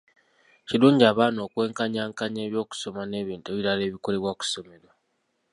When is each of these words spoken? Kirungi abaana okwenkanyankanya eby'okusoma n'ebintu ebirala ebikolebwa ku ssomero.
Kirungi 0.67 1.03
abaana 1.11 1.39
okwenkanyankanya 1.47 2.41
eby'okusoma 2.47 3.01
n'ebintu 3.07 3.47
ebirala 3.49 3.81
ebikolebwa 3.85 4.31
ku 4.39 4.43
ssomero. 4.47 4.89